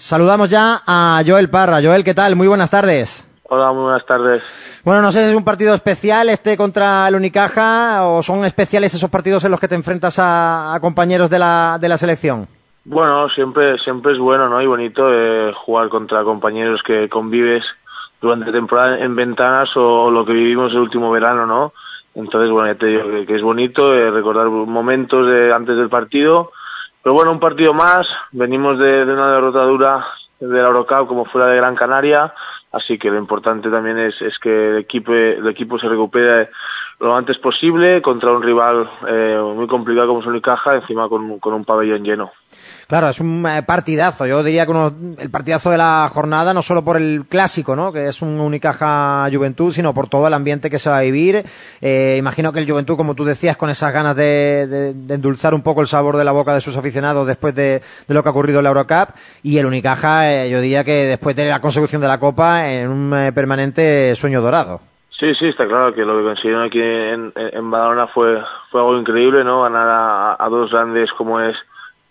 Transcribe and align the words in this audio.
Saludamos 0.00 0.48
ya 0.48 0.80
a 0.86 1.22
Joel 1.24 1.50
Parra. 1.50 1.80
Joel, 1.82 2.02
¿qué 2.02 2.14
tal? 2.14 2.34
Muy 2.34 2.48
buenas 2.48 2.70
tardes. 2.70 3.28
Hola, 3.44 3.70
muy 3.72 3.82
buenas 3.82 4.06
tardes. 4.06 4.42
Bueno, 4.82 5.02
no 5.02 5.12
sé 5.12 5.22
si 5.22 5.30
es 5.30 5.36
un 5.36 5.44
partido 5.44 5.74
especial 5.74 6.30
este 6.30 6.56
contra 6.56 7.06
el 7.06 7.16
Unicaja 7.16 8.06
o 8.06 8.22
son 8.22 8.44
especiales 8.44 8.94
esos 8.94 9.10
partidos 9.10 9.44
en 9.44 9.50
los 9.50 9.60
que 9.60 9.68
te 9.68 9.74
enfrentas 9.74 10.16
a, 10.18 10.76
compañeros 10.80 11.28
de 11.28 11.38
la, 11.38 11.78
de 11.78 11.88
la 11.88 11.98
selección. 11.98 12.48
Bueno, 12.84 13.28
siempre, 13.28 13.78
siempre 13.78 14.12
es 14.12 14.18
bueno 14.18 14.48
¿no? 14.48 14.62
y 14.62 14.66
bonito 14.66 15.12
eh, 15.12 15.52
jugar 15.54 15.90
contra 15.90 16.24
compañeros 16.24 16.82
que 16.82 17.08
convives 17.08 17.62
durante 18.22 18.52
temporada 18.52 18.98
en 18.98 19.14
ventanas 19.14 19.68
o, 19.76 20.10
lo 20.10 20.24
que 20.24 20.32
vivimos 20.32 20.72
el 20.72 20.78
último 20.78 21.10
verano, 21.10 21.46
¿no? 21.46 21.72
Entonces, 22.14 22.50
bueno, 22.50 22.72
ya 22.72 22.78
te 22.78 22.86
digo 22.86 23.04
que, 23.26 23.36
es 23.36 23.42
bonito 23.42 23.94
eh, 23.94 24.10
recordar 24.10 24.48
momentos 24.48 25.26
de, 25.26 25.52
antes 25.52 25.76
del 25.76 25.88
partido. 25.88 26.52
Pero 27.02 27.14
bueno, 27.14 27.32
un 27.32 27.40
partido 27.40 27.72
más. 27.74 28.06
Venimos 28.32 28.78
de, 28.78 29.02
una 29.04 29.32
derrota 29.32 29.62
dura 29.62 30.06
de 30.38 30.60
la 30.60 30.68
Eurocup 30.68 31.08
como 31.08 31.24
fuera 31.24 31.48
de 31.48 31.56
Gran 31.56 31.74
Canaria. 31.74 32.32
Así 32.72 32.98
que 32.98 33.10
lo 33.10 33.18
importante 33.18 33.70
también 33.70 33.98
es, 33.98 34.20
es 34.20 34.38
que 34.38 34.70
el 34.70 34.78
equipo, 34.78 35.12
el 35.12 35.46
equipo 35.48 35.78
se 35.78 35.88
recupere 35.88 36.50
lo 37.00 37.16
antes 37.16 37.38
posible 37.38 38.02
contra 38.02 38.30
un 38.30 38.42
rival 38.42 38.88
eh, 39.08 39.40
muy 39.56 39.66
complicado 39.66 40.08
como 40.08 40.20
es 40.20 40.26
Unicaja, 40.26 40.74
encima 40.74 41.08
con, 41.08 41.38
con 41.38 41.54
un 41.54 41.64
pabellón 41.64 42.04
lleno. 42.04 42.30
Claro, 42.86 43.08
es 43.08 43.20
un 43.20 43.46
eh, 43.46 43.62
partidazo. 43.62 44.26
Yo 44.26 44.42
diría 44.42 44.66
que 44.66 44.72
uno, 44.72 44.92
el 45.18 45.30
partidazo 45.30 45.70
de 45.70 45.78
la 45.78 46.10
jornada, 46.12 46.52
no 46.52 46.60
solo 46.60 46.84
por 46.84 46.98
el 46.98 47.24
clásico, 47.26 47.74
¿no? 47.74 47.90
que 47.92 48.08
es 48.08 48.20
un 48.20 48.38
Unicaja 48.38 49.28
Juventud, 49.32 49.72
sino 49.72 49.94
por 49.94 50.08
todo 50.08 50.26
el 50.26 50.34
ambiente 50.34 50.68
que 50.68 50.78
se 50.78 50.90
va 50.90 50.98
a 50.98 51.02
vivir. 51.02 51.44
Eh, 51.80 52.16
imagino 52.18 52.52
que 52.52 52.58
el 52.58 52.70
Juventud, 52.70 52.96
como 52.96 53.14
tú 53.14 53.24
decías, 53.24 53.56
con 53.56 53.70
esas 53.70 53.92
ganas 53.94 54.14
de, 54.16 54.90
endulzar 55.08 55.54
un 55.54 55.62
poco 55.62 55.80
el 55.80 55.86
sabor 55.86 56.18
de 56.18 56.24
la 56.24 56.32
boca 56.32 56.52
de 56.52 56.60
sus 56.60 56.76
aficionados 56.76 57.26
después 57.26 57.54
de, 57.54 57.80
lo 58.08 58.22
que 58.22 58.28
ha 58.28 58.32
ocurrido 58.32 58.58
en 58.58 58.64
la 58.64 58.70
Eurocup. 58.70 59.14
Y 59.42 59.56
el 59.56 59.66
Unicaja, 59.66 60.30
eh, 60.30 60.50
yo 60.50 60.60
diría 60.60 60.84
que 60.84 61.06
después 61.06 61.34
de 61.34 61.48
la 61.48 61.60
consecución 61.60 62.02
de 62.02 62.08
la 62.08 62.18
Copa, 62.18 62.70
en 62.70 62.90
un 62.90 63.32
permanente 63.32 64.14
sueño 64.16 64.42
dorado. 64.42 64.89
Sí, 65.20 65.34
sí, 65.34 65.48
está 65.48 65.68
claro 65.68 65.94
que 65.94 66.04
lo 66.04 66.16
que 66.16 66.24
consiguieron 66.24 66.64
aquí 66.64 66.80
en, 66.80 67.32
en 67.36 67.70
Badalona 67.70 68.06
fue, 68.08 68.42
fue 68.70 68.80
algo 68.80 68.98
increíble, 68.98 69.44
¿no? 69.44 69.62
Ganar 69.62 70.36
a 70.38 70.48
dos 70.48 70.70
grandes 70.70 71.12
como 71.12 71.40
es 71.40 71.56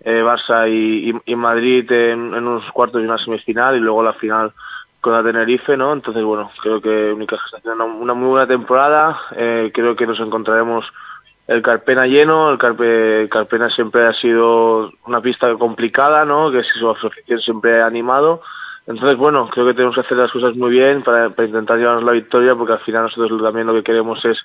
eh, 0.02 0.22
Barça 0.24 0.70
y, 0.70 1.36
Madrid 1.36 1.92
en, 1.92 2.34
unos 2.34 2.64
cuartos 2.72 3.02
y 3.02 3.06
una 3.06 3.18
semifinal 3.18 3.76
y 3.76 3.80
luego 3.80 4.04
la 4.04 4.14
final 4.14 4.54
con 5.02 5.14
la 5.14 5.24
Tenerife, 5.24 5.76
¿no? 5.76 5.94
Entonces, 5.94 6.24
bueno, 6.24 6.52
creo 6.62 6.82
que 6.82 7.12
Unicaja 7.12 7.44
está 7.46 7.58
haciendo 7.58 7.86
una, 7.86 8.14
muy 8.14 8.30
buena 8.30 8.48
temporada, 8.48 9.20
eh, 9.36 9.72
creo 9.74 9.96
que 9.96 10.08
nos 10.08 10.20
encontraremos 10.20 10.86
el 11.48 11.62
Carpena 11.62 12.06
lleno, 12.06 12.52
el, 12.52 12.58
Carpe, 12.58 13.28
Carpena 13.30 13.70
siempre 13.70 14.06
ha 14.06 14.14
sido 14.14 14.92
una 15.06 15.20
pista 15.22 15.54
complicada, 15.56 16.26
¿no? 16.26 16.52
Que 16.52 16.64
su 16.64 16.90
afición 16.90 17.40
siempre 17.42 17.82
ha 17.82 17.88
animado, 17.88 18.42
entonces, 18.90 19.18
bueno, 19.18 19.48
creo 19.52 19.68
que 19.68 19.76
tenemos 19.76 19.94
que 19.94 20.02
hacer 20.02 20.18
las 20.18 20.32
cosas 20.32 20.56
muy 20.56 20.72
bien 20.72 21.04
para, 21.04 21.28
intentar 21.28 21.78
llevarnos 21.78 22.04
la 22.04 22.12
victoria, 22.12 22.56
porque 22.56 22.74
al 22.74 22.80
final 22.80 23.04
nosotros 23.04 23.40
también 23.40 23.68
lo 23.68 23.74
que 23.76 23.84
queremos 23.84 24.18
es 24.26 24.36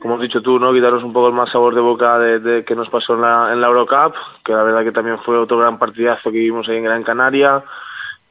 como 0.00 0.16
has 0.16 0.20
dicho 0.20 0.42
tú, 0.42 0.58
¿no? 0.58 0.72
quitarnos 0.72 1.04
un 1.04 1.12
poco 1.12 1.28
el 1.28 1.34
más 1.34 1.50
sabor 1.52 1.76
de 1.76 1.80
boca 1.80 2.18
de, 2.18 2.64
que 2.64 2.74
nos 2.74 2.90
pasó 2.90 3.14
en 3.14 3.20
la, 3.20 3.52
en 3.52 3.60
la 3.60 3.68
Eurocup, 3.68 4.14
que 4.44 4.52
la 4.52 4.64
verdad 4.64 4.82
que 4.82 4.90
también 4.90 5.18
fue 5.24 5.38
otro 5.38 5.58
gran 5.58 5.78
partidazo 5.78 6.32
que 6.32 6.38
vimos 6.38 6.68
ahí 6.68 6.76
en 6.76 6.84
Gran 6.84 7.04
Canaria. 7.04 7.62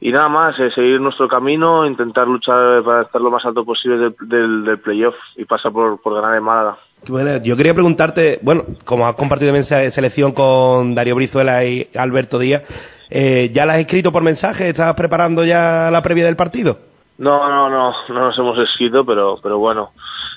Y 0.00 0.12
nada 0.12 0.28
más, 0.28 0.54
eh, 0.60 0.70
seguir 0.74 1.00
nuestro 1.00 1.26
camino, 1.28 1.86
intentar 1.86 2.28
luchar 2.28 2.84
para 2.84 3.02
estar 3.02 3.20
lo 3.20 3.30
más 3.30 3.44
alto 3.46 3.64
posible 3.64 4.12
del, 4.20 4.64
del, 4.64 4.78
playoff 4.78 5.14
y 5.34 5.46
pasar 5.46 5.72
por, 5.72 5.98
por 6.00 6.14
ganar 6.14 6.36
en 6.36 6.44
Málaga. 6.44 6.76
Bueno, 7.08 7.42
yo 7.42 7.56
quería 7.56 7.72
preguntarte, 7.72 8.38
bueno, 8.42 8.64
como 8.84 9.06
has 9.06 9.14
compartido 9.14 9.52
también 9.52 9.90
selección 9.90 10.32
con 10.32 10.94
Darío 10.94 11.16
Brizuela 11.16 11.64
y 11.64 11.88
Alberto 11.96 12.38
Díaz, 12.38 12.93
eh, 13.16 13.50
¿ya 13.52 13.64
la 13.64 13.74
has 13.74 13.78
escrito 13.78 14.10
por 14.10 14.24
mensaje? 14.24 14.68
¿Estás 14.68 14.92
preparando 14.96 15.44
ya 15.44 15.88
la 15.92 16.02
previa 16.02 16.24
del 16.24 16.34
partido? 16.34 16.76
No, 17.16 17.48
no, 17.48 17.70
no, 17.70 17.94
no 18.08 18.14
nos 18.14 18.36
hemos 18.36 18.58
escrito, 18.58 19.06
pero, 19.06 19.38
pero 19.40 19.56
bueno, 19.58 19.92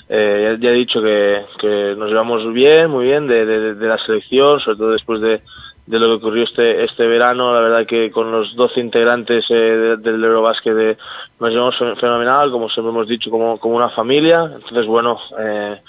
eh, 0.07 0.57
ya, 0.59 0.69
he 0.69 0.73
dicho 0.73 1.01
que, 1.01 1.95
nos 1.97 2.07
llevamos 2.07 2.53
bien, 2.53 2.91
muy 2.91 3.05
bien 3.05 3.25
de, 3.25 3.73
la 3.73 3.97
selección, 3.97 4.59
sobre 4.59 4.77
todo 4.77 4.91
después 4.91 5.21
de, 5.21 5.41
lo 5.87 6.07
que 6.07 6.13
ocurrió 6.13 6.43
este, 6.43 6.83
este 6.83 7.07
verano. 7.07 7.51
La 7.51 7.61
verdad 7.61 7.87
que 7.87 8.11
con 8.11 8.31
los 8.31 8.55
12 8.55 8.79
integrantes 8.79 9.45
eh, 9.49 9.97
del 9.97 10.23
Eurobásquet 10.23 10.99
nos 11.39 11.49
llevamos 11.49 11.77
fenomenal, 11.99 12.51
como 12.51 12.69
siempre 12.69 12.91
hemos 12.91 13.07
dicho, 13.07 13.31
como, 13.31 13.57
como 13.57 13.75
una 13.75 13.89
familia. 13.89 14.51
Entonces, 14.53 14.85
bueno, 14.85 15.17
eh, 15.39 15.81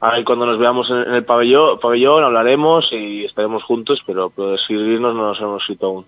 ahí 0.00 0.24
cuando 0.24 0.46
nos 0.46 0.58
veamos 0.58 0.90
en, 0.90 1.14
el 1.14 1.24
pabellón, 1.24 1.78
pabellón 1.78 2.24
hablaremos 2.24 2.88
y 2.90 3.24
estaremos 3.24 3.62
juntos, 3.62 4.00
pero, 4.04 4.30
pero 4.30 4.50
decidirnos 4.50 5.14
no 5.14 5.28
nos 5.28 5.40
hemos 5.40 5.62
escrito 5.62 5.86
aún. 5.86 6.06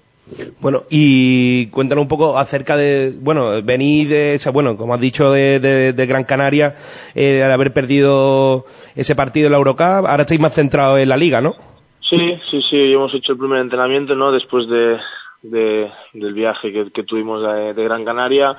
Bueno, 0.60 0.82
y 0.90 1.66
cuéntanos 1.68 2.02
un 2.02 2.08
poco 2.08 2.36
acerca 2.36 2.76
de, 2.76 3.12
bueno, 3.20 3.62
venir 3.62 4.08
de, 4.08 4.40
bueno, 4.52 4.76
como 4.76 4.94
has 4.94 5.00
dicho, 5.00 5.30
de, 5.30 5.94
Gran 6.08 6.24
Canaria, 6.24 6.74
eh, 7.14 7.42
al 7.44 7.52
haber 7.52 7.72
perdido 7.72 8.64
ese 8.96 9.14
partido 9.14 9.46
en 9.46 9.52
la 9.52 9.58
Eurocup, 9.58 10.06
ahora 10.06 10.22
estáis 10.22 10.40
más 10.40 10.54
centrados 10.54 10.98
en 10.98 11.08
la 11.08 11.16
Liga, 11.16 11.40
¿no? 11.40 11.54
Sí, 12.00 12.38
sí, 12.50 12.60
sí, 12.62 12.92
hemos 12.92 13.14
hecho 13.14 13.32
el 13.32 13.38
primer 13.38 13.60
entrenamiento, 13.60 14.14
¿no? 14.14 14.32
Después 14.32 14.66
de, 14.68 14.98
del 15.42 16.34
viaje 16.34 16.72
que, 16.72 17.02
tuvimos 17.04 17.42
de, 17.42 17.84
Gran 17.84 18.04
Canaria. 18.04 18.56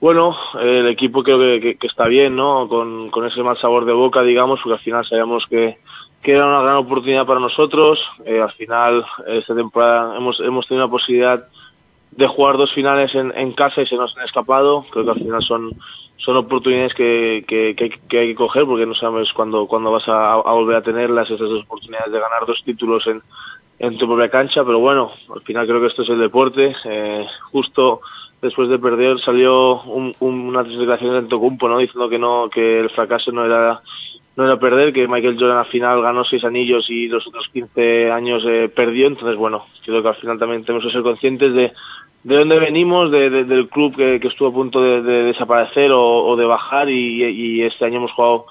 Bueno, 0.00 0.36
el 0.60 0.88
equipo 0.88 1.22
creo 1.22 1.38
que, 1.38 1.76
está 1.82 2.06
bien, 2.06 2.34
¿no? 2.34 2.68
Con, 2.68 3.10
con 3.10 3.26
ese 3.26 3.42
mal 3.42 3.58
sabor 3.60 3.84
de 3.84 3.92
boca, 3.92 4.22
digamos, 4.22 4.60
porque 4.62 4.74
al 4.74 4.84
final 4.84 5.06
sabemos 5.08 5.44
que 5.48 5.78
que 6.24 6.32
era 6.32 6.46
una 6.46 6.62
gran 6.62 6.76
oportunidad 6.76 7.26
para 7.26 7.38
nosotros. 7.38 8.00
Eh, 8.24 8.40
al 8.40 8.50
final, 8.52 9.04
esta 9.26 9.54
temporada 9.54 10.16
hemos, 10.16 10.40
hemos 10.40 10.66
tenido 10.66 10.86
la 10.86 10.90
posibilidad 10.90 11.46
de 12.12 12.26
jugar 12.26 12.56
dos 12.56 12.72
finales 12.72 13.14
en, 13.14 13.30
en, 13.36 13.52
casa 13.52 13.82
y 13.82 13.86
se 13.86 13.96
nos 13.96 14.16
han 14.16 14.24
escapado. 14.24 14.86
Creo 14.90 15.04
que 15.04 15.10
al 15.10 15.18
final 15.18 15.42
son, 15.42 15.72
son 16.16 16.38
oportunidades 16.38 16.94
que, 16.94 17.44
que, 17.46 17.76
hay 18.18 18.28
que 18.28 18.34
coger 18.34 18.64
porque 18.64 18.86
no 18.86 18.94
sabes 18.94 19.30
cuándo, 19.34 19.66
cuándo 19.66 19.92
vas 19.92 20.08
a, 20.08 20.36
volver 20.36 20.76
a 20.76 20.82
tenerlas, 20.82 21.30
esas 21.30 21.46
dos 21.46 21.64
oportunidades 21.64 22.10
de 22.10 22.20
ganar 22.20 22.46
dos 22.46 22.62
títulos 22.64 23.06
en, 23.06 23.20
en 23.78 23.98
tu 23.98 24.06
propia 24.06 24.30
cancha. 24.30 24.64
Pero 24.64 24.78
bueno, 24.78 25.12
al 25.32 25.42
final 25.42 25.66
creo 25.66 25.80
que 25.82 25.88
esto 25.88 26.04
es 26.04 26.08
el 26.08 26.20
deporte. 26.20 26.74
Eh, 26.86 27.26
justo 27.52 28.00
después 28.40 28.70
de 28.70 28.78
perder 28.78 29.20
salió 29.20 29.82
un, 29.82 30.16
una 30.20 30.62
declaración 30.62 31.22
de 31.22 31.28
Tocumpo, 31.28 31.68
¿no? 31.68 31.78
diciendo 31.78 32.08
que 32.08 32.18
no 32.18 32.48
que 32.48 32.80
el 32.80 32.90
fracaso 32.90 33.30
no 33.30 33.44
era 33.44 33.82
no 34.36 34.44
era 34.44 34.58
perder, 34.58 34.92
que 34.92 35.06
Michael 35.06 35.36
Jordan 35.38 35.58
al 35.58 35.66
final 35.66 36.02
ganó 36.02 36.24
seis 36.24 36.44
anillos 36.44 36.90
y 36.90 37.08
los 37.08 37.26
otros 37.26 37.48
15 37.52 38.10
años 38.10 38.42
eh, 38.46 38.68
perdió, 38.68 39.06
entonces 39.06 39.36
bueno, 39.36 39.66
creo 39.84 40.02
que 40.02 40.08
al 40.08 40.16
final 40.16 40.38
también 40.38 40.64
tenemos 40.64 40.84
que 40.84 40.92
ser 40.92 41.02
conscientes 41.02 41.54
de, 41.54 41.72
de 42.24 42.36
dónde 42.36 42.58
venimos, 42.58 43.10
de, 43.10 43.44
del 43.44 43.68
club 43.68 43.94
que, 43.94 44.16
estuvo 44.16 44.48
a 44.48 44.52
punto 44.52 44.82
de, 44.82 45.02
desaparecer 45.02 45.90
o, 45.92 46.34
de 46.36 46.46
bajar 46.46 46.88
y, 46.88 47.22
y, 47.22 47.62
este 47.62 47.84
año 47.84 47.98
hemos 47.98 48.12
jugado 48.12 48.46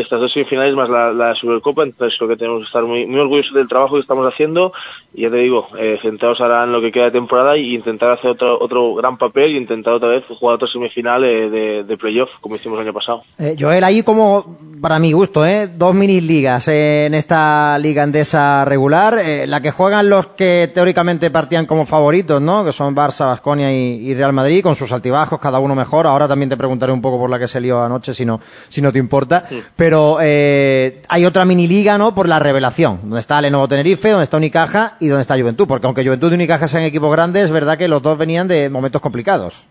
estas 0.00 0.20
dos 0.20 0.32
semifinales 0.32 0.74
más 0.74 0.88
la, 0.88 1.12
la 1.12 1.34
Supercopa, 1.34 1.82
entonces 1.82 2.16
creo 2.18 2.28
que 2.28 2.36
tenemos 2.36 2.60
que 2.60 2.66
estar 2.66 2.84
muy, 2.84 3.06
muy 3.06 3.20
orgullosos 3.20 3.54
del 3.54 3.68
trabajo 3.68 3.96
que 3.96 4.02
estamos 4.02 4.26
haciendo 4.32 4.72
y 5.14 5.22
ya 5.22 5.30
te 5.30 5.36
digo, 5.36 5.68
eh, 5.78 5.98
centrados 6.02 6.40
ahora 6.40 6.64
en 6.64 6.72
lo 6.72 6.80
que 6.80 6.92
queda 6.92 7.04
de 7.04 7.10
temporada 7.12 7.56
y 7.56 7.74
intentar 7.74 8.10
hacer 8.10 8.30
otro, 8.30 8.58
otro 8.60 8.94
gran 8.94 9.16
papel 9.16 9.52
y 9.52 9.58
intentar 9.58 9.94
otra 9.94 10.08
vez 10.08 10.24
jugar 10.26 10.56
otra 10.56 10.68
semifinal 10.68 11.24
eh, 11.24 11.50
de, 11.50 11.84
de 11.84 11.96
playoff 11.96 12.30
como 12.40 12.56
hicimos 12.56 12.78
el 12.78 12.86
año 12.86 12.94
pasado. 12.94 13.22
Eh, 13.38 13.56
Joel, 13.58 13.84
ahí 13.84 14.02
como, 14.02 14.58
para 14.80 14.98
mi 14.98 15.12
gusto, 15.12 15.44
¿eh? 15.46 15.68
dos 15.68 15.94
mini 15.94 16.20
ligas 16.20 16.68
en 16.68 17.14
esta 17.14 17.78
liga 17.78 18.02
andesa 18.02 18.64
regular, 18.64 19.18
eh, 19.18 19.46
la 19.46 19.60
que 19.60 19.70
juegan 19.70 20.08
los 20.08 20.26
que 20.28 20.70
teóricamente 20.72 21.30
partían 21.30 21.66
como 21.66 21.86
favoritos, 21.86 22.40
¿no? 22.40 22.64
que 22.64 22.72
son 22.72 22.94
Barça, 22.94 23.26
Basconia 23.26 23.72
y, 23.72 24.14
Real 24.14 24.32
Madrid, 24.32 24.62
con 24.62 24.74
sus 24.74 24.92
altibajos, 24.92 25.40
cada 25.40 25.58
uno 25.58 25.74
mejor. 25.74 26.06
Ahora 26.06 26.28
también 26.28 26.48
te 26.48 26.56
preguntaré 26.56 26.92
un 26.92 27.00
poco 27.00 27.18
por 27.18 27.30
la 27.30 27.38
que 27.38 27.48
se 27.48 27.60
lió 27.60 27.82
anoche, 27.82 28.14
si 28.14 28.24
no, 28.24 28.40
si 28.68 28.82
no 28.82 28.92
te 28.92 28.98
importa. 28.98 29.44
Pero 29.76 29.87
eh, 30.20 31.02
hay 31.08 31.24
otra 31.24 31.44
mini 31.44 31.66
liga, 31.66 31.98
¿no? 31.98 32.14
Por 32.14 32.28
la 32.28 32.38
revelación, 32.38 33.00
donde 33.02 33.20
está 33.20 33.40
Lenovo 33.40 33.68
Tenerife, 33.68 34.10
donde 34.10 34.24
está 34.24 34.36
Unicaja 34.36 34.96
y 35.00 35.08
donde 35.08 35.22
está 35.22 35.38
Juventud. 35.38 35.66
Porque 35.66 35.86
aunque 35.86 36.04
Juventud 36.04 36.30
y 36.32 36.34
Unicaja 36.34 36.68
sean 36.68 36.84
equipos 36.84 37.10
grandes, 37.12 37.44
es 37.44 37.50
verdad 37.50 37.78
que 37.78 37.88
los 37.88 38.02
dos 38.02 38.18
venían 38.18 38.48
de 38.48 38.70
momentos 38.70 39.00
complicados. 39.00 39.66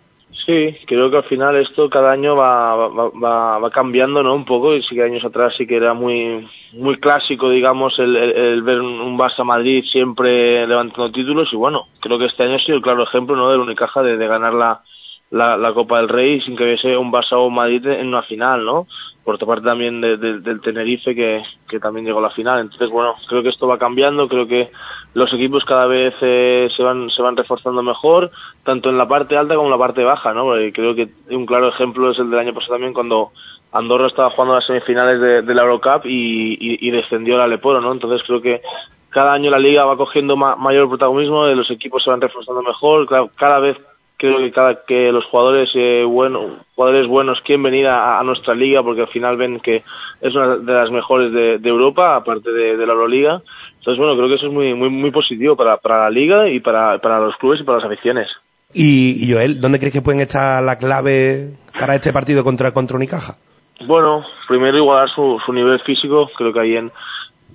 Sí, 0.46 0.78
creo 0.86 1.12
que 1.12 1.18
al 1.18 1.25
final 1.25 1.58
esto 1.58 1.90
cada 1.90 2.12
año 2.12 2.36
va, 2.36 3.69
cambiando, 3.74 4.24
¿no? 4.24 4.34
Un 4.34 4.46
poco, 4.46 4.75
y 4.75 4.84
sí 4.84 4.96
que 4.96 5.04
años 5.04 5.25
atrás 5.25 5.54
sí 5.58 5.68
que 5.68 5.75
era 5.75 5.94
muy 5.94 6.48
muy 6.74 6.98
clásico, 7.00 7.50
digamos, 7.50 8.00
el, 8.00 8.16
el, 8.16 8.62
ver 8.62 8.80
un 8.80 9.18
Barça 9.18 9.44
Madrid 9.44 9.84
siempre 9.92 10.66
levantando 10.66 11.12
títulos, 11.12 11.50
y 11.52 11.58
bueno, 11.58 11.88
creo 12.00 12.18
que 12.18 12.28
este 12.28 12.44
año 12.44 12.56
ha 12.56 12.60
sido 12.60 12.78
el 12.78 12.81
claro 12.81 13.04
ejemplo, 13.04 13.36
¿no? 13.36 13.50
Del 13.52 13.60
Unicaja 13.60 14.02
de, 14.02 14.16
de 14.16 14.28
ganar 14.28 14.54
la, 14.54 14.84
la, 15.31 15.57
la, 15.57 15.74
Copa 15.74 15.97
del 15.97 16.09
Rey 16.09 16.41
sin 16.41 16.56
que 16.56 16.63
hubiese 16.63 16.97
un 16.97 17.12
Barça 17.12 17.38
o 17.38 17.50
Madrid 17.50 17.85
en 17.88 18.07
una 18.07 18.24
final, 18.24 18.63
¿no? 18.63 18.88
por 19.27 19.35
otra 19.35 19.45
parte 19.45 19.65
también 19.65 20.00
del 20.00 20.62
Tenerife 20.62 21.13
que, 21.13 21.44
que, 21.68 21.81
también 21.81 22.06
llegó 22.06 22.19
a 22.19 22.21
la 22.21 22.29
final. 22.29 22.62
Entonces, 22.62 22.89
bueno, 22.89 23.13
creo 23.27 23.44
que 23.44 23.50
esto 23.50 23.68
va 23.68 23.77
cambiando, 23.77 24.29
creo 24.29 24.47
que 24.47 24.71
los 25.15 25.33
equipos 25.33 25.65
cada 25.65 25.85
vez 25.85 26.13
eh, 26.21 26.69
se 26.74 26.81
van 26.81 27.09
se 27.09 27.21
van 27.21 27.35
reforzando 27.35 27.83
mejor, 27.83 28.31
tanto 28.63 28.89
en 28.89 28.97
la 28.97 29.06
parte 29.06 29.35
alta 29.35 29.56
como 29.56 29.68
en 29.68 29.71
la 29.71 29.77
parte 29.77 30.01
baja, 30.06 30.33
¿no? 30.33 30.45
Porque 30.45 30.71
creo 30.71 30.95
que 30.95 31.09
un 31.29 31.45
claro 31.45 31.68
ejemplo 31.68 32.09
es 32.09 32.19
el 32.19 32.29
del 32.29 32.39
año 32.39 32.53
pasado 32.53 32.75
también 32.75 32.94
cuando 32.94 33.33
Andorra 33.74 34.07
estaba 34.07 34.29
jugando 34.29 34.56
las 34.56 34.65
semifinales 34.65 35.19
de, 35.45 35.53
la 35.53 35.63
Eurocup 35.63 36.06
y, 36.06 36.53
y, 36.53 36.88
y 36.88 36.91
descendió 36.91 37.35
al 37.35 37.41
Aleporo, 37.41 37.81
¿no? 37.81 37.91
Entonces 37.91 38.25
creo 38.25 38.41
que 38.41 38.62
cada 39.09 39.33
año 39.33 39.51
la 39.51 39.59
liga 39.59 39.83
va 39.83 39.97
cogiendo 39.97 40.38
mayor 40.38 40.88
protagonismo, 40.88 41.47
los 41.47 41.69
equipos 41.69 42.01
se 42.01 42.12
van 42.12 42.21
reforzando 42.21 42.62
mejor, 42.62 43.06
cada 43.35 43.59
vez 43.59 43.75
creo 44.18 44.40
que 44.40 44.52
cada 44.52 44.84
que 44.84 45.12
los 45.12 45.25
jugadores 45.25 45.69
eh, 45.75 46.04
buenos 46.04 46.52
jugadores 46.75 47.08
buenos 47.08 47.40
quieren 47.42 47.64
venir 47.64 47.88
a, 47.88 48.22
nuestra 48.24 48.56
liga 48.56 48.84
porque 48.84 49.02
al 49.02 49.08
final 49.10 49.38
ven 49.38 49.60
que 49.60 49.84
es 50.22 50.36
una 50.36 50.58
de 50.58 50.74
las 50.74 50.92
mejores 50.92 51.31
de, 51.31 51.69
Europa 51.69 52.16
aparte 52.16 52.52
de, 52.52 52.78
la 52.78 52.94
Euroliga 52.94 53.42
entonces 53.78 53.98
bueno 53.98 54.16
creo 54.16 54.28
que 54.28 54.36
eso 54.36 54.48
es 54.48 54.54
muy 54.54 54.74
muy 54.74 54.90
muy 54.90 55.12
positivo 55.12 55.56
para, 55.56 55.78
para 55.78 56.00
la 56.04 56.10
liga 56.10 56.50
y 56.50 56.60
para, 56.60 56.98
para 57.00 57.19
los 57.19 57.36
clubes 57.38 57.62
y 57.62 57.64
para 57.64 57.78
las 57.78 57.86
aficiones 57.86 58.28
y, 58.74 59.31
Joel 59.31 59.62
¿dónde 59.62 59.80
crees 59.80 59.94
que 59.94 60.02
pueden 60.02 60.22
estar 60.22 60.63
la 60.63 60.78
clave 60.78 61.54
para 61.80 61.96
este 61.96 62.12
partido 62.12 62.44
contra 62.44 62.74
contra 62.74 62.98
Unicaja? 62.98 63.38
Bueno 63.86 64.25
primero 64.48 64.78
igualar 64.78 65.10
su, 65.10 65.40
su 65.46 65.54
nivel 65.54 65.80
físico 65.81 66.30
creo 66.36 66.52
que 66.52 66.60
ahí 66.60 66.75
en 66.75 66.92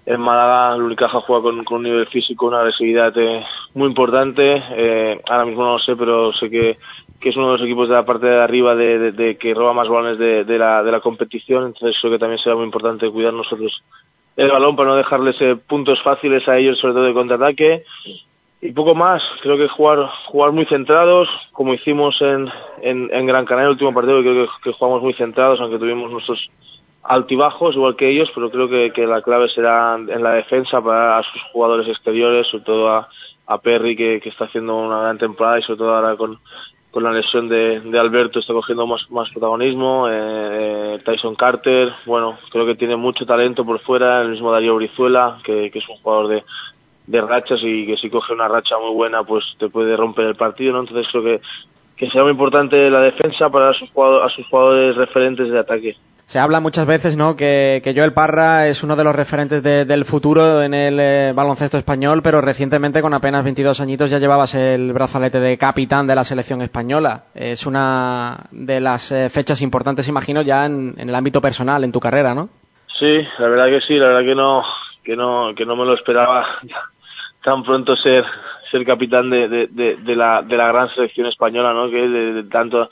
en 0.05 0.21
Málaga 0.21 0.75
el 0.75 0.83
Unicaja 0.83 1.21
juega 1.21 1.43
con, 1.43 1.65
un 1.69 1.83
nivel 1.83 2.07
físico, 2.09 2.47
una 2.47 2.61
agresividad 2.61 3.17
eh, 3.17 3.45
muy 3.75 3.89
importante. 3.89 4.63
Eh, 4.71 5.21
ahora 5.29 5.45
mismo 5.45 5.63
no 5.63 5.73
lo 5.75 5.79
sé, 5.79 5.95
pero 5.97 6.33
sé 6.33 6.51
que, 6.51 6.77
es 7.21 7.37
uno 7.37 7.53
de 7.53 7.59
los 7.59 7.67
equipos 7.67 7.89
de 7.89 7.95
la 7.95 8.05
parte 8.05 8.27
de 8.27 8.41
arriba 8.41 8.75
de, 8.75 9.37
que 9.39 9.55
roba 9.55 9.73
más 9.73 9.89
balones 9.89 10.19
de, 10.19 10.59
la, 10.59 10.83
de 10.83 10.91
la 10.91 11.01
competición. 11.01 11.67
Entonces 11.67 11.97
creo 12.01 12.13
que 12.13 12.19
también 12.19 12.41
será 12.41 12.57
muy 12.57 12.65
importante 12.65 13.11
cuidar 13.11 13.33
nosotros 13.33 13.83
el 14.37 14.51
balón 14.51 14.75
para 14.77 14.89
no 14.89 14.97
dejarles 14.97 15.37
eh, 15.41 15.57
puntos 15.57 16.03
fáciles 16.03 16.49
a 16.49 16.59
ellos, 16.59 16.81
sobre 16.81 16.95
todo 16.95 17.05
de 17.05 17.15
contraataque. 17.15 17.85
Y 18.61 18.73
poco 18.73 18.95
más, 18.95 19.23
creo 19.43 19.57
que 19.57 19.69
jugar 19.69 20.09
jugar 20.27 20.53
muy 20.53 20.65
centrados, 20.67 21.29
como 21.53 21.75
hicimos 21.75 22.21
en, 22.21 22.49
en, 22.81 23.27
Gran 23.27 23.45
Canaria 23.45 23.67
el 23.67 23.73
último 23.73 23.93
partido, 23.93 24.21
creo 24.21 24.47
que, 24.47 24.53
que 24.63 24.73
jugamos 24.73 25.03
muy 25.03 25.15
centrados, 25.15 25.61
aunque 25.61 25.79
tuvimos 25.79 26.11
nuestros 26.11 26.49
altibajos 27.03 27.75
igual 27.75 27.97
que 27.97 28.11
ellos, 28.11 28.31
pero 28.35 28.51
creo 28.51 28.69
que, 28.69 28.93
que, 28.93 29.07
la 29.07 29.23
clave 29.23 29.49
será 29.49 29.97
en 29.97 30.23
la 30.23 30.33
defensa 30.33 30.81
para 30.83 31.23
sus 31.23 31.43
jugadores 31.53 31.89
exteriores, 31.89 32.47
sobre 32.47 32.65
todo 32.65 32.91
a, 32.91 33.09
a 33.47 33.59
Perry 33.59 33.97
que, 33.97 34.21
que, 34.21 34.29
está 34.29 34.45
haciendo 34.45 34.77
una 34.77 35.01
gran 35.01 35.19
temporada 35.19 35.59
y 35.59 35.63
sobre 35.63 35.79
todo 35.79 35.95
ahora 35.95 36.17
con, 36.17 36.39
con 36.93 37.03
la 37.03 37.11
lesión 37.11 37.49
de, 37.49 37.81
Alberto 37.99 38.39
está 38.39 38.53
cogiendo 38.53 38.87
más, 38.87 39.11
más 39.11 39.31
protagonismo, 39.31 40.09
eh, 40.09 40.13
eh, 40.15 40.99
Tyson 41.05 41.35
Carter, 41.35 41.91
bueno, 42.05 42.39
creo 42.51 42.67
que 42.67 42.75
tiene 42.75 42.97
mucho 42.97 43.25
talento 43.25 43.65
por 43.65 43.81
fuera, 43.81 44.21
el 44.21 44.29
mismo 44.29 44.53
Darío 44.53 44.77
Brizuela, 44.77 45.39
que, 45.43 45.73
es 45.75 45.89
un 45.89 45.97
jugador 45.97 46.29
de, 46.29 47.21
rachas 47.23 47.61
y 47.63 47.87
que 47.87 47.97
si 47.97 48.11
coge 48.11 48.35
una 48.35 48.47
racha 48.47 48.79
muy 48.79 48.95
buena 48.95 49.25
pues 49.25 49.45
te 49.59 49.69
puede 49.69 49.97
romper 49.97 50.27
el 50.27 50.35
partido, 50.35 50.75
¿no? 50.75 50.81
Entonces 50.81 51.09
creo 51.11 51.25
que, 51.25 51.41
que 51.97 52.11
será 52.11 52.25
muy 52.25 52.33
importante 52.33 52.91
la 52.91 53.01
defensa 53.01 53.51
para 53.51 53.73
sus 53.73 53.91
a 53.91 54.29
sus 54.29 54.47
jugadores 54.47 54.95
referentes 54.95 55.51
de 55.51 55.59
ataque. 55.59 55.97
Se 56.33 56.39
habla 56.39 56.61
muchas 56.61 56.87
veces, 56.87 57.15
¿no? 57.15 57.37
Que, 57.37 57.83
Joel 57.95 58.15
Parra 58.15 58.67
es 58.67 58.83
uno 58.83 58.97
de 58.97 59.05
los 59.05 59.15
referentes 59.15 59.63
del 59.63 60.07
futuro 60.07 60.63
en 60.63 60.73
el 60.73 60.99
eh, 60.99 61.33
baloncesto 61.35 61.77
español, 61.77 62.23
pero 62.25 62.41
recientemente, 62.41 63.03
con 63.03 63.13
apenas 63.13 63.45
22 63.45 63.79
añitos, 63.83 64.09
ya 64.09 64.19
llevabas 64.19 64.55
el 64.55 64.95
brazalete 64.95 65.41
de 65.41 65.59
capitán 65.59 66.07
de 66.07 66.15
la 66.15 66.25
selección 66.25 66.63
española. 66.63 67.25
Es 67.35 67.67
una 67.67 68.47
de 68.51 68.81
las 68.81 69.13
eh, 69.13 69.29
fechas 69.29 69.61
importantes, 69.61 70.09
imagino, 70.09 70.41
ya 70.41 70.65
en, 70.65 70.95
el 70.97 71.15
ámbito 71.15 71.43
personal, 71.43 71.85
en 71.85 71.93
tu 71.93 72.01
carrera, 72.01 72.35
¿no? 72.35 72.49
Sí, 72.99 73.21
la 73.39 73.49
verdad 73.49 73.67
que 73.67 73.83
sí, 73.83 73.97
la 73.97 74.07
verdad 74.07 74.25
que 74.25 74.35
no, 74.35 74.63
que 75.05 75.15
no, 75.15 75.55
que 75.55 75.67
no 75.67 75.77
me 75.77 75.85
lo 75.85 75.93
esperaba 75.93 76.47
tan 77.45 77.63
pronto 77.63 77.95
ser 77.95 78.25
ser 78.71 78.87
capitán 78.87 79.29
de, 79.29 79.49
de, 79.49 79.67
de, 79.69 80.17
la, 80.17 80.41
de 80.41 80.57
la 80.57 80.69
gran 80.69 80.89
selección 80.95 81.27
española, 81.27 81.75
¿no? 81.75 81.91
Que 81.91 82.09
de, 82.09 82.45
tanto 82.45 82.89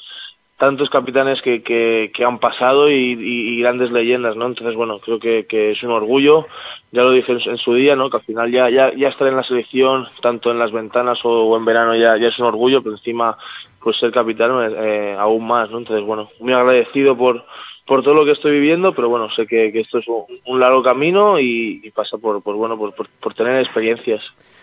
tantos 0.60 0.90
capitanes 0.90 1.40
que, 1.40 1.62
que, 1.62 2.12
que 2.14 2.22
han 2.22 2.38
pasado 2.38 2.90
y, 2.90 3.58
grandes 3.60 3.90
leyendas, 3.90 4.36
¿no? 4.36 4.44
Entonces, 4.44 4.76
bueno, 4.76 4.98
creo 4.98 5.18
que, 5.18 5.46
que 5.46 5.70
es 5.70 5.82
un 5.82 5.90
orgullo, 5.90 6.46
ya 6.92 7.00
lo 7.02 7.12
dije 7.12 7.32
en, 7.32 7.56
su 7.56 7.72
día, 7.72 7.96
¿no? 7.96 8.10
Que 8.10 8.18
al 8.18 8.22
final 8.24 8.52
ya, 8.52 8.68
ya, 8.68 8.92
ya 8.94 9.08
estar 9.08 9.26
en 9.26 9.36
la 9.36 9.42
selección, 9.42 10.06
tanto 10.20 10.50
en 10.50 10.58
las 10.58 10.70
ventanas 10.70 11.18
o, 11.24 11.56
en 11.56 11.64
verano, 11.64 11.96
ya, 11.96 12.18
ya 12.18 12.28
es 12.28 12.38
un 12.38 12.44
orgullo, 12.44 12.82
pero 12.82 12.96
encima, 12.96 13.38
pues 13.82 13.96
ser 13.96 14.12
capitán 14.12 14.50
eh, 14.76 15.16
aún 15.18 15.46
más, 15.46 15.70
¿no? 15.70 15.78
Entonces, 15.78 16.04
bueno, 16.04 16.28
muy 16.40 16.52
agradecido 16.52 17.16
por, 17.16 17.42
por 17.86 18.02
todo 18.02 18.14
lo 18.14 18.24
que 18.24 18.32
estoy 18.32 18.52
viviendo, 18.52 18.94
pero 18.94 19.08
bueno, 19.08 19.28
sé 19.34 19.46
que, 19.46 19.68
esto 19.74 19.98
es 19.98 20.06
un, 20.46 20.60
largo 20.60 20.82
camino 20.82 21.40
y, 21.40 21.90
pasa 21.94 22.18
por, 22.18 22.42
por 22.42 22.54
bueno, 22.56 22.78
por, 22.78 22.94
por 22.94 23.34
tener 23.34 23.60
experiencias. 23.60 24.22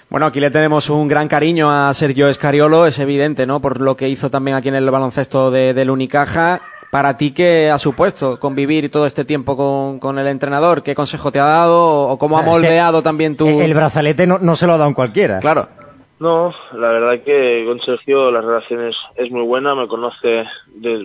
Bueno, 0.09 0.25
aquí 0.25 0.39
le 0.39 0.51
tenemos 0.51 0.89
un 0.89 1.09
gran 1.09 1.27
cariño 1.27 1.69
a 1.69 1.93
Sergio 1.93 2.29
Escariolo, 2.29 2.85
es 2.85 2.97
evidente, 2.99 3.45
¿no? 3.45 3.59
Por 3.59 3.81
lo 3.81 3.97
que 3.97 4.07
hizo 4.07 4.29
también 4.29 4.55
aquí 4.55 4.69
en 4.69 4.75
el 4.75 4.89
baloncesto 4.89 5.51
de, 5.51 5.73
del 5.73 5.89
Unicaja. 5.89 6.61
Para 6.89 7.17
ti, 7.17 7.31
¿qué 7.31 7.69
ha 7.69 7.77
supuesto 7.77 8.39
convivir 8.39 8.89
todo 8.89 9.05
este 9.05 9.25
tiempo 9.25 9.57
con, 9.57 9.99
con 9.99 10.17
el 10.17 10.27
entrenador? 10.27 10.81
¿Qué 10.81 10.95
consejo 10.95 11.33
te 11.33 11.41
ha 11.41 11.45
dado 11.45 12.07
o 12.07 12.17
cómo 12.17 12.39
ha 12.39 12.43
moldeado 12.43 13.03
también 13.03 13.35
tu...? 13.35 13.45
El 13.59 13.73
brazalete 13.73 14.25
no, 14.25 14.37
no 14.39 14.55
se 14.55 14.65
lo 14.65 14.73
ha 14.73 14.77
dado 14.77 14.87
en 14.89 14.95
cualquiera. 14.95 15.39
Claro. 15.41 15.67
No, 16.19 16.53
la 16.73 16.89
verdad 16.89 17.23
que 17.23 17.63
con 17.67 17.79
Sergio 17.81 18.31
la 18.31 18.41
relación 18.41 18.91
es, 19.15 19.31
muy 19.31 19.43
buena, 19.43 19.75
me 19.75 19.87
conoce, 19.87 20.45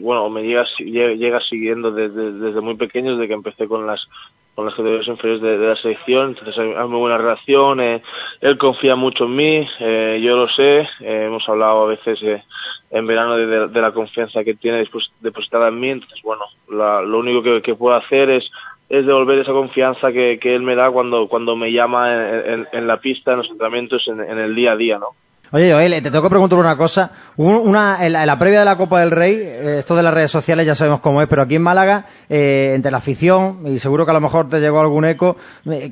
bueno, 0.00 0.30
me 0.30 0.42
llega, 0.42 0.64
llega 0.78 1.40
siguiendo 1.40 1.90
desde, 1.90 2.32
desde 2.32 2.60
muy 2.62 2.76
pequeño, 2.76 3.12
desde 3.12 3.28
que 3.28 3.34
empecé 3.34 3.68
con 3.68 3.86
las 3.86 4.08
con 4.54 4.66
las 4.66 4.74
categorías 4.74 5.06
inferiores 5.06 5.42
de, 5.42 5.66
la 5.66 5.76
selección, 5.76 6.28
entonces 6.30 6.58
hay, 6.58 6.88
muy 6.88 7.00
buena 7.00 7.16
relación, 7.16 7.80
eh, 7.80 8.02
él 8.40 8.58
confía 8.58 8.96
mucho 8.96 9.24
en 9.24 9.36
mí, 9.36 9.68
eh, 9.80 10.20
yo 10.22 10.36
lo 10.36 10.48
sé, 10.48 10.80
eh, 10.80 11.24
hemos 11.26 11.48
hablado 11.48 11.84
a 11.84 11.86
veces 11.86 12.42
en 12.90 13.06
verano 13.06 13.36
de, 13.36 13.80
la 13.80 13.92
confianza 13.92 14.44
que 14.44 14.54
tiene 14.54 14.86
depositada 15.20 15.68
en 15.68 15.80
mí, 15.80 15.90
entonces 15.90 16.20
bueno, 16.22 16.44
lo 16.68 17.18
único 17.18 17.42
que, 17.62 17.74
puedo 17.74 17.96
hacer 17.96 18.28
es 18.28 18.50
es 18.92 19.06
devolver 19.06 19.38
esa 19.38 19.52
confianza 19.52 20.12
que, 20.12 20.38
él 20.42 20.60
me 20.60 20.74
da 20.74 20.90
cuando, 20.90 21.26
cuando 21.26 21.56
me 21.56 21.72
llama 21.72 22.12
en, 22.12 22.86
la 22.86 23.00
pista, 23.00 23.32
en 23.32 23.38
los 23.38 23.48
entrenamientos, 23.48 24.06
en, 24.06 24.20
en 24.20 24.38
el 24.38 24.54
día 24.54 24.72
a 24.72 24.76
día, 24.76 24.98
¿no? 24.98 25.16
Oye, 25.54 25.70
Joel, 25.70 25.92
te 25.92 26.10
tengo 26.10 26.22
que 26.22 26.30
preguntar 26.30 26.58
una 26.58 26.78
cosa. 26.78 27.10
Una, 27.36 28.06
en, 28.06 28.12
la, 28.14 28.38
previa 28.38 28.60
de 28.60 28.64
la 28.64 28.78
Copa 28.78 29.00
del 29.00 29.10
Rey, 29.10 29.34
eh, 29.34 29.76
esto 29.76 29.94
de 29.94 30.02
las 30.02 30.14
redes 30.14 30.30
sociales 30.30 30.64
ya 30.66 30.74
sabemos 30.74 31.00
cómo 31.00 31.20
es, 31.20 31.28
pero 31.28 31.42
aquí 31.42 31.56
en 31.56 31.62
Málaga, 31.62 32.06
eh, 32.30 32.72
entre 32.74 32.90
la 32.90 32.96
afición, 32.96 33.58
y 33.66 33.78
seguro 33.78 34.06
que 34.06 34.12
a 34.12 34.14
lo 34.14 34.22
mejor 34.22 34.48
te 34.48 34.60
llegó 34.60 34.80
algún 34.80 35.04
eco, 35.04 35.36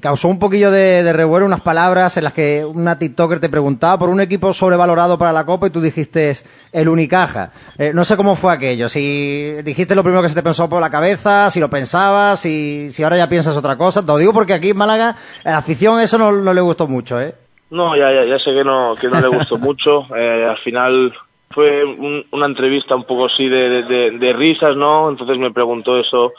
causó 0.01 0.29
un 0.29 0.39
poquillo 0.39 0.71
de, 0.71 1.12
revuelo 1.12 1.45
unas 1.45 1.61
palabras 1.61 2.17
en 2.17 2.25
las 2.25 2.33
que 2.33 2.65
una 2.65 2.99
TikToker 2.99 3.39
te 3.39 3.51
preguntaba 3.51 3.99
por 3.99 4.09
un 4.09 4.23
equipo 4.23 4.55
sobrevalorado 4.55 5.19
para 5.19 5.31
la 5.31 5.45
Copa 5.45 5.67
y 5.67 5.71
tú 5.71 5.83
dijiste 5.83 6.35
el 6.73 6.89
Unicaja. 6.89 7.51
Eh, 7.77 7.93
no 7.93 8.06
sé 8.06 8.17
cómo 8.17 8.37
fue 8.37 8.55
aquello, 8.55 8.89
si 8.89 9.61
dijiste 9.63 9.95
lo 9.95 10.03
primero 10.03 10.23
que 10.23 10.31
se 10.31 10.35
te 10.35 10.43
pensó 10.43 10.71
por 10.71 10.81
la 10.81 10.89
cabeza, 10.89 11.51
si 11.51 11.61
lo 11.61 11.69
pensabas, 11.69 12.41
si, 12.41 12.89
si 12.93 13.03
ahora 13.03 13.19
ya 13.19 13.29
piensas 13.29 13.55
otra 13.59 13.77
cosa. 13.77 14.01
Te 14.01 14.06
lo 14.06 14.17
digo 14.17 14.33
porque 14.33 14.55
aquí 14.55 14.71
en 14.71 14.79
Málaga, 14.79 15.17
a 15.45 15.51
la 15.51 15.59
afición 15.59 16.01
eso 16.01 16.17
no, 16.17 16.33
no 16.33 16.55
le 16.55 16.63
gustó 16.63 16.89
mucho, 16.89 17.21
¿eh? 17.21 17.35
No, 17.70 17.96
ya, 17.96 18.12
ya, 18.12 18.25
ya 18.25 18.38
sé 18.38 18.52
que 18.52 18.64
no, 18.64 18.94
que 19.00 19.08
no 19.08 19.20
le 19.20 19.28
gustó 19.28 19.58
mucho. 19.58 20.06
Eh, 20.17 20.46
al 20.49 20.58
final 20.58 21.12
fue 21.50 21.84
una 22.31 22.46
entrevista 22.46 22.94
un 22.94 23.05
poco 23.05 23.26
así 23.26 23.49
de, 23.49 23.82
de, 23.82 24.32
risas, 24.32 24.77
¿no? 24.77 25.08
Entonces 25.08 25.39
me 25.39 25.50
preguntó 25.50 25.98
eso 25.98 26.32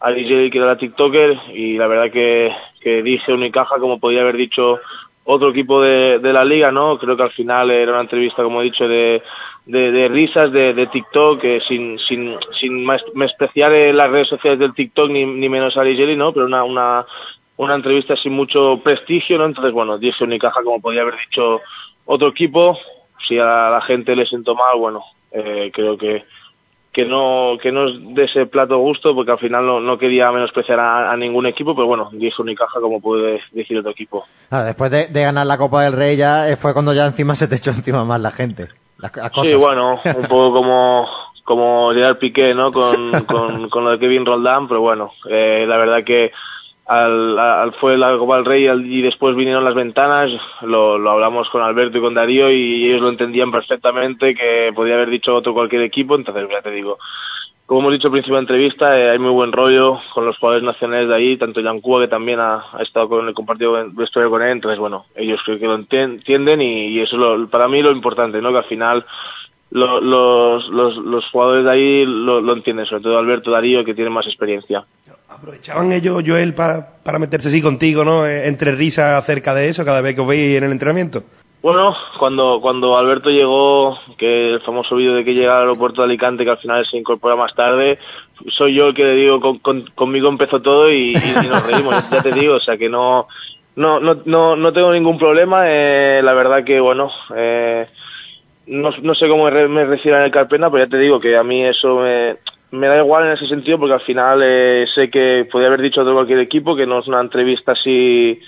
a 0.00 0.10
DJ 0.10 0.50
que 0.50 0.58
era 0.58 0.66
la 0.66 0.76
TikToker 0.76 1.38
y 1.54 1.78
la 1.78 1.86
verdad 1.86 2.10
que, 2.10 2.52
que 2.80 3.02
dije 3.02 3.32
Unicaja 3.32 3.78
como 3.78 3.98
podía 3.98 4.22
haber 4.22 4.36
dicho 4.36 4.80
otro 5.24 5.50
equipo 5.50 5.80
de, 5.82 6.18
de 6.18 6.32
la 6.32 6.44
liga, 6.44 6.70
¿no? 6.70 6.98
Creo 6.98 7.16
que 7.16 7.22
al 7.24 7.32
final 7.32 7.70
era 7.70 7.92
una 7.92 8.02
entrevista, 8.02 8.42
como 8.42 8.60
he 8.60 8.64
dicho, 8.64 8.86
de, 8.86 9.22
de, 9.66 9.90
de 9.90 10.08
risas 10.08 10.52
de, 10.52 10.72
de 10.72 10.86
TikTok, 10.86 11.42
eh, 11.44 11.60
sin, 11.66 11.98
sin, 11.98 12.36
sin 12.58 12.88
especial 13.22 13.72
en 13.74 13.96
las 13.96 14.10
redes 14.10 14.28
sociales 14.28 14.58
del 14.58 14.74
TikTok 14.74 15.10
ni, 15.10 15.24
ni 15.24 15.48
menos 15.48 15.76
a 15.76 15.82
Ligeli, 15.82 16.16
¿no? 16.16 16.32
Pero 16.32 16.46
una, 16.46 16.62
una, 16.62 17.06
una 17.56 17.74
entrevista 17.74 18.16
sin 18.16 18.32
mucho 18.32 18.80
prestigio, 18.82 19.38
¿no? 19.38 19.46
Entonces, 19.46 19.72
bueno, 19.72 19.98
dije 19.98 20.24
Unicaja 20.24 20.62
como 20.62 20.80
podía 20.80 21.02
haber 21.02 21.16
dicho 21.16 21.60
otro 22.04 22.28
equipo. 22.28 22.78
Si 23.26 23.38
a 23.38 23.70
la 23.70 23.80
gente 23.86 24.14
le 24.14 24.26
siento 24.26 24.54
mal, 24.54 24.78
bueno, 24.78 25.02
eh, 25.32 25.70
creo 25.72 25.96
que 25.96 26.24
que 26.96 27.04
no 27.04 27.58
que 27.62 27.70
no 27.70 27.88
es 27.88 28.14
de 28.14 28.24
ese 28.24 28.46
plato 28.46 28.78
gusto 28.78 29.14
porque 29.14 29.30
al 29.30 29.38
final 29.38 29.66
no, 29.66 29.80
no 29.80 29.98
quería 29.98 30.32
menospreciar 30.32 30.80
a, 30.80 31.14
ningún 31.14 31.44
equipo 31.44 31.74
pero 31.76 31.86
bueno 31.86 32.08
dije 32.10 32.40
Unicaja 32.40 32.80
como 32.80 33.02
puede 33.02 33.42
decir 33.52 33.76
otro 33.76 33.90
equipo 33.90 34.24
después 34.50 34.90
de, 34.90 35.06
ganar 35.12 35.46
la 35.46 35.58
Copa 35.58 35.82
del 35.82 35.92
Rey 35.92 36.16
ya 36.16 36.48
eh, 36.48 36.56
fue 36.56 36.72
cuando 36.72 36.94
ya 36.94 37.04
encima 37.04 37.36
se 37.36 37.48
te 37.48 37.56
echó 37.56 37.68
encima 37.70 38.06
más 38.06 38.18
la 38.18 38.30
gente 38.30 38.68
sí 39.42 39.54
bueno 39.56 40.00
un 40.06 40.22
poco 40.22 40.54
como 40.54 41.06
como 41.44 41.92
Gerard 41.92 42.16
Piqué 42.16 42.54
no 42.54 42.72
con, 42.72 43.10
con, 43.26 43.68
con 43.68 43.84
lo 43.84 43.90
de 43.90 43.98
Kevin 43.98 44.24
Roldán 44.24 44.66
pero 44.66 44.80
bueno 44.80 45.12
eh, 45.28 45.66
la 45.68 45.76
verdad 45.76 46.02
que 46.02 46.32
al, 46.86 47.38
al, 47.38 47.72
fue 47.72 47.98
la 47.98 48.16
Copa 48.16 48.36
del 48.36 48.44
Rey 48.44 48.68
y 48.68 49.02
después 49.02 49.34
vinieron 49.34 49.64
las 49.64 49.74
ventanas, 49.74 50.30
lo, 50.62 50.98
lo, 50.98 51.10
hablamos 51.10 51.48
con 51.50 51.62
Alberto 51.62 51.98
y 51.98 52.00
con 52.00 52.14
Darío 52.14 52.50
y 52.50 52.86
ellos 52.86 53.00
lo 53.00 53.08
entendían 53.08 53.50
perfectamente 53.50 54.34
que 54.34 54.72
podía 54.74 54.94
haber 54.94 55.10
dicho 55.10 55.34
otro 55.34 55.52
cualquier 55.52 55.82
equipo, 55.82 56.14
entonces 56.14 56.48
ya 56.48 56.62
te 56.62 56.70
digo, 56.70 56.98
como 57.66 57.80
hemos 57.80 57.94
dicho 57.94 58.06
al 58.06 58.12
principio 58.12 58.36
de 58.36 58.42
la 58.42 58.44
entrevista, 58.44 58.96
eh, 58.96 59.10
hay 59.10 59.18
muy 59.18 59.32
buen 59.32 59.50
rollo 59.50 59.98
con 60.14 60.24
los 60.24 60.38
jugadores 60.38 60.64
nacionales 60.64 61.08
de 61.08 61.16
ahí, 61.16 61.36
tanto 61.36 61.60
Cuba 61.82 62.02
que 62.02 62.08
también 62.08 62.38
ha, 62.38 62.64
estado 62.78 63.08
con 63.08 63.26
el 63.26 63.34
compartido 63.34 63.72
vestuario 63.92 64.30
con 64.30 64.42
él, 64.42 64.50
entonces 64.50 64.78
bueno, 64.78 65.06
ellos 65.16 65.40
creo 65.44 65.58
que 65.58 65.66
lo 65.66 65.74
entienden 65.74 66.62
y, 66.62 67.00
eso 67.00 67.16
es 67.16 67.20
lo, 67.20 67.48
para 67.48 67.66
mí 67.66 67.82
lo 67.82 67.90
importante, 67.90 68.40
¿no? 68.40 68.52
Que 68.52 68.58
al 68.58 68.64
final 68.66 69.04
los, 69.70 70.68
los, 70.68 70.96
los, 70.96 71.30
jugadores 71.30 71.64
de 71.64 71.70
ahí 71.70 72.04
lo, 72.06 72.40
lo 72.40 72.52
entienden, 72.52 72.86
sobre 72.86 73.02
todo 73.02 73.18
Alberto 73.18 73.50
Darío 73.50 73.84
que 73.84 73.94
tiene 73.94 74.10
más 74.10 74.26
experiencia. 74.26 74.84
Aprovechaban 75.28 75.92
ellos, 75.92 76.22
Joel, 76.26 76.54
para, 76.54 77.02
para 77.02 77.18
meterse 77.18 77.48
así 77.48 77.60
contigo, 77.60 78.04
¿no? 78.04 78.26
Eh, 78.26 78.48
entre 78.48 78.72
risas 78.72 79.22
acerca 79.22 79.54
de 79.54 79.68
eso 79.68 79.84
cada 79.84 80.00
vez 80.00 80.14
que 80.14 80.20
os 80.20 80.28
veis 80.28 80.56
en 80.56 80.64
el 80.64 80.72
entrenamiento. 80.72 81.22
Bueno, 81.62 81.96
cuando, 82.18 82.60
cuando 82.60 82.96
Alberto 82.96 83.28
llegó, 83.28 83.98
que 84.16 84.50
el 84.50 84.60
famoso 84.60 84.94
vídeo 84.94 85.14
de 85.14 85.24
que 85.24 85.34
llega 85.34 85.56
al 85.56 85.62
aeropuerto 85.62 86.00
de 86.00 86.06
Alicante, 86.06 86.44
que 86.44 86.50
al 86.50 86.58
final 86.58 86.86
se 86.86 86.96
incorpora 86.96 87.34
más 87.34 87.54
tarde, 87.56 87.98
soy 88.56 88.74
yo 88.74 88.88
el 88.88 88.94
que 88.94 89.02
le 89.02 89.16
digo, 89.16 89.40
con, 89.60 89.82
conmigo 89.94 90.28
empezó 90.28 90.60
todo 90.60 90.92
y, 90.92 91.14
nos 91.14 91.66
reímos, 91.66 92.08
ya 92.08 92.22
te 92.22 92.30
digo, 92.30 92.54
o 92.54 92.60
sea 92.60 92.76
que 92.76 92.88
no, 92.88 93.26
no, 93.74 93.98
no, 93.98 94.22
no, 94.24 94.54
no 94.54 94.72
tengo 94.72 94.92
ningún 94.92 95.18
problema, 95.18 95.64
eh, 95.68 96.20
la 96.22 96.34
verdad 96.34 96.62
que 96.62 96.78
bueno, 96.78 97.10
eh, 97.34 97.88
no, 98.66 98.90
no 99.02 99.14
sé 99.14 99.28
cómo 99.28 99.50
me 99.50 99.84
reciban 99.84 100.22
el 100.22 100.30
Carpena, 100.30 100.70
pero 100.70 100.84
ya 100.84 100.90
te 100.90 100.98
digo 100.98 101.20
que 101.20 101.36
a 101.36 101.44
mí 101.44 101.64
eso 101.64 102.00
me, 102.00 102.36
me 102.70 102.88
da 102.88 102.98
igual 102.98 103.26
en 103.26 103.32
ese 103.32 103.46
sentido 103.46 103.78
porque 103.78 103.94
al 103.94 104.00
final 104.00 104.40
eh, 104.44 104.86
sé 104.94 105.10
que 105.10 105.48
podría 105.50 105.68
haber 105.68 105.82
dicho 105.82 106.04
de 106.04 106.12
cualquier 106.12 106.40
equipo 106.40 106.76
que 106.76 106.86
no 106.86 107.00
es 107.00 107.08
una 107.08 107.20
entrevista 107.20 107.72
así 107.72 108.40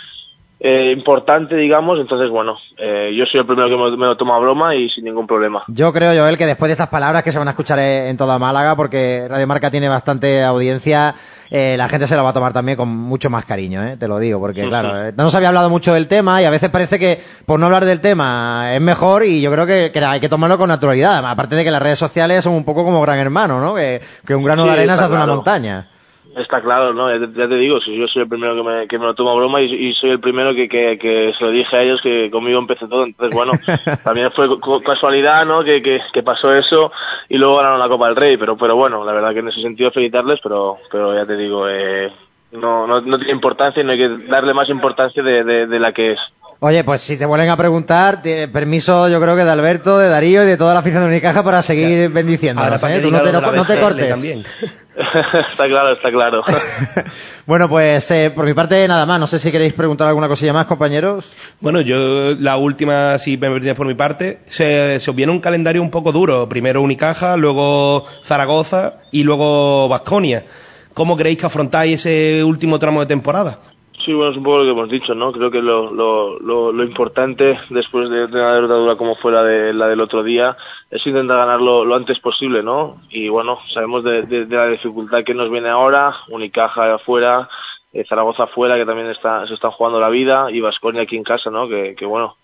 eh, 0.60 0.92
importante, 0.96 1.56
digamos. 1.56 2.00
Entonces, 2.00 2.30
bueno, 2.30 2.56
eh, 2.76 3.12
yo 3.16 3.26
soy 3.26 3.40
el 3.40 3.46
primero 3.46 3.68
que 3.68 3.96
me, 3.96 4.06
lo 4.06 4.16
toma 4.16 4.36
a 4.36 4.40
broma 4.40 4.74
y 4.74 4.90
sin 4.90 5.04
ningún 5.04 5.26
problema. 5.26 5.64
Yo 5.68 5.92
creo, 5.92 6.18
Joel, 6.18 6.36
que 6.36 6.46
después 6.46 6.68
de 6.68 6.72
estas 6.72 6.88
palabras 6.88 7.22
que 7.22 7.32
se 7.32 7.38
van 7.38 7.48
a 7.48 7.52
escuchar 7.52 7.78
en 7.78 8.16
toda 8.16 8.38
Málaga, 8.38 8.76
porque 8.76 9.26
Radio 9.28 9.46
Marca 9.46 9.70
tiene 9.70 9.88
bastante 9.88 10.42
audiencia, 10.42 11.14
eh, 11.50 11.76
la 11.78 11.88
gente 11.88 12.06
se 12.06 12.14
lo 12.14 12.24
va 12.24 12.30
a 12.30 12.32
tomar 12.34 12.52
también 12.52 12.76
con 12.76 12.88
mucho 12.88 13.30
más 13.30 13.44
cariño, 13.44 13.82
¿eh? 13.82 13.96
te 13.96 14.06
lo 14.06 14.18
digo, 14.18 14.38
porque 14.38 14.66
claro, 14.66 15.12
no 15.16 15.30
se 15.30 15.36
había 15.36 15.48
hablado 15.48 15.70
mucho 15.70 15.94
del 15.94 16.06
tema 16.06 16.42
y 16.42 16.44
a 16.44 16.50
veces 16.50 16.68
parece 16.68 16.98
que 16.98 17.22
por 17.46 17.58
no 17.58 17.66
hablar 17.66 17.86
del 17.86 18.00
tema 18.00 18.74
es 18.74 18.80
mejor 18.80 19.24
y 19.24 19.40
yo 19.40 19.50
creo 19.50 19.64
que, 19.66 19.92
hay 20.04 20.20
que 20.20 20.28
tomarlo 20.28 20.58
con 20.58 20.68
naturalidad. 20.68 21.24
Aparte 21.24 21.56
de 21.56 21.64
que 21.64 21.70
las 21.70 21.82
redes 21.82 21.98
sociales 21.98 22.44
son 22.44 22.54
un 22.54 22.64
poco 22.64 22.84
como 22.84 23.00
gran 23.00 23.18
hermano, 23.18 23.60
¿no? 23.60 23.74
Que, 23.74 24.00
un 24.34 24.44
grano 24.44 24.66
de 24.66 24.72
arena 24.72 24.96
se 24.96 25.04
hace 25.04 25.14
una 25.14 25.26
montaña. 25.26 25.88
Está 26.38 26.60
claro, 26.60 26.94
¿no? 26.94 27.10
Ya 27.10 27.48
te, 27.48 27.56
digo, 27.56 27.80
si 27.80 27.96
yo 27.96 28.06
soy 28.06 28.22
el 28.22 28.28
primero 28.28 28.54
que 28.54 28.62
me, 28.62 28.86
que 28.86 28.98
me 28.98 29.06
lo 29.06 29.14
tomo 29.14 29.32
a 29.32 29.34
broma 29.34 29.60
y, 29.60 29.92
soy 29.94 30.10
el 30.10 30.20
primero 30.20 30.54
que, 30.54 30.68
que, 30.68 31.32
se 31.36 31.44
lo 31.44 31.50
dije 31.50 31.76
a 31.76 31.82
ellos 31.82 32.00
que 32.00 32.30
conmigo 32.30 32.60
empecé 32.60 32.86
todo. 32.86 33.04
Entonces, 33.04 33.34
bueno, 33.34 33.52
también 34.04 34.30
fue 34.32 34.48
casualidad, 34.84 35.44
¿no? 35.44 35.64
Que, 35.64 35.82
que, 35.82 36.22
pasó 36.22 36.54
eso 36.54 36.92
y 37.28 37.38
luego 37.38 37.56
ganaron 37.56 37.80
la 37.80 37.88
Copa 37.88 38.06
del 38.06 38.16
Rey. 38.16 38.36
Pero, 38.36 38.56
pero 38.56 38.76
bueno, 38.76 39.04
la 39.04 39.12
verdad 39.12 39.32
que 39.32 39.40
en 39.40 39.48
ese 39.48 39.62
sentido 39.62 39.90
felicitarles, 39.90 40.38
pero, 40.42 40.78
pero 40.92 41.14
ya 41.14 41.26
te 41.26 41.36
digo, 41.36 41.68
eh, 41.68 42.12
no, 42.52 42.86
no, 42.86 43.00
no 43.00 43.18
tiene 43.18 43.32
importancia 43.32 43.82
y 43.82 43.84
no 43.84 43.92
hay 43.92 43.98
que 43.98 44.28
darle 44.28 44.54
más 44.54 44.68
importancia 44.68 45.22
de, 45.22 45.66
de, 45.66 45.80
la 45.80 45.92
que 45.92 46.12
es. 46.12 46.18
Oye, 46.60 46.82
pues 46.84 47.00
si 47.00 47.18
te 47.18 47.26
vuelven 47.26 47.50
a 47.50 47.56
preguntar, 47.56 48.20
permiso 48.52 49.08
yo 49.08 49.20
creo 49.20 49.36
que 49.36 49.44
de 49.44 49.50
Alberto, 49.50 49.98
de 49.98 50.08
Darío 50.08 50.42
y 50.42 50.46
de 50.46 50.56
toda 50.56 50.74
la 50.74 50.80
afición 50.80 51.02
de 51.02 51.08
Unicaja 51.08 51.42
para 51.42 51.62
seguir 51.62 52.10
bendiciendo. 52.10 52.62
¿eh? 52.62 53.00
Tú 53.00 53.10
no 53.10 53.20
te, 53.20 53.32
no 53.32 53.64
te 53.64 53.80
cortes. 53.80 54.36
está 55.50 55.66
claro, 55.66 55.92
está 55.92 56.10
claro. 56.10 56.42
bueno, 57.46 57.68
pues 57.68 58.10
eh, 58.10 58.32
por 58.34 58.44
mi 58.44 58.54
parte 58.54 58.86
nada 58.88 59.06
más. 59.06 59.20
No 59.20 59.26
sé 59.26 59.38
si 59.38 59.52
queréis 59.52 59.72
preguntar 59.72 60.08
alguna 60.08 60.28
cosilla 60.28 60.52
más, 60.52 60.66
compañeros. 60.66 61.30
Bueno, 61.60 61.80
yo 61.80 62.34
la 62.34 62.56
última, 62.56 63.16
si 63.18 63.36
me 63.36 63.48
permitís 63.48 63.74
por 63.74 63.86
mi 63.86 63.94
parte, 63.94 64.40
se, 64.46 64.98
se 64.98 65.10
os 65.10 65.16
viene 65.16 65.32
un 65.32 65.40
calendario 65.40 65.82
un 65.82 65.90
poco 65.90 66.10
duro. 66.10 66.48
Primero 66.48 66.82
Unicaja, 66.82 67.36
luego 67.36 68.06
Zaragoza 68.24 69.00
y 69.12 69.22
luego 69.22 69.88
Vasconia. 69.88 70.44
¿Cómo 70.94 71.16
creéis 71.16 71.38
que 71.38 71.46
afrontáis 71.46 72.04
ese 72.04 72.42
último 72.42 72.78
tramo 72.78 73.00
de 73.00 73.06
temporada? 73.06 73.60
Sí, 74.08 74.14
bueno, 74.14 74.30
es 74.30 74.38
un 74.38 74.42
poco 74.42 74.60
lo 74.60 74.64
que 74.64 74.70
hemos 74.70 74.88
dicho, 74.88 75.14
¿no? 75.14 75.32
Creo 75.32 75.50
que 75.50 75.60
lo, 75.60 75.92
lo, 75.92 76.72
lo, 76.72 76.82
importante 76.82 77.60
después 77.68 78.08
de, 78.08 78.24
una 78.24 78.54
derrota 78.54 78.96
como 78.96 79.16
fue 79.16 79.32
la, 79.32 79.42
de, 79.42 79.74
la 79.74 79.86
del 79.86 80.00
otro 80.00 80.22
día 80.22 80.56
es 80.90 81.06
intentar 81.06 81.36
ganarlo 81.36 81.84
lo 81.84 81.94
antes 81.94 82.18
posible, 82.18 82.62
¿no? 82.62 83.02
Y 83.10 83.28
bueno, 83.28 83.58
sabemos 83.68 84.04
de, 84.04 84.46
la 84.48 84.68
dificultad 84.68 85.24
que 85.24 85.34
nos 85.34 85.50
viene 85.50 85.68
ahora, 85.68 86.16
Unicaja 86.30 86.94
afuera, 86.94 87.50
eh, 87.92 88.02
Zaragoza 88.08 88.44
afuera, 88.44 88.76
que 88.76 88.86
también 88.86 89.10
está, 89.10 89.46
se 89.46 89.52
están 89.52 89.72
jugando 89.72 90.00
la 90.00 90.08
vida, 90.08 90.50
y 90.50 90.62
Vasconia 90.62 91.02
aquí 91.02 91.18
en 91.18 91.24
casa, 91.24 91.50
¿no? 91.50 91.68
Que, 91.68 91.94
que 91.94 92.06
bueno, 92.06 92.38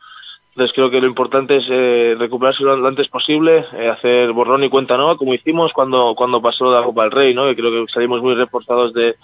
entonces 0.50 0.75
creo 0.75 0.90
que 0.90 1.00
lo 1.00 1.06
importante 1.06 1.56
es 1.56 1.64
eh, 1.71 2.14
recuperarse 2.18 2.62
lo 2.62 2.87
antes 2.87 3.09
posible, 3.09 3.64
eh, 3.73 3.88
hacer 3.88 4.30
borrón 4.33 4.64
y 4.64 4.68
cuenta 4.68 4.99
nueva, 4.99 5.16
como 5.16 5.33
hicimos 5.33 5.73
cuando, 5.73 6.14
cuando 6.14 6.42
pasó 6.42 6.71
la 6.71 6.85
Copa 6.85 7.04
del 7.04 7.12
Rey, 7.12 7.33
¿no? 7.33 7.47
Que 7.47 7.56
creo 7.56 7.71
que 7.71 7.90
salimos 7.90 8.21
muy 8.21 8.35
reforzados 8.35 8.92
de, 8.92 9.16